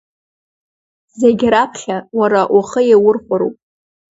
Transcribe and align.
Зегь 1.19 1.45
раԥхьа 1.53 1.97
уара 2.19 2.41
ухы 2.57 2.81
иаурхәароуп. 2.87 3.55